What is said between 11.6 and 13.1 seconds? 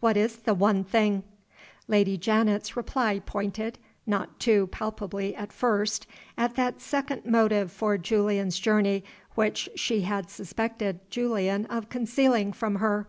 of concealing from her.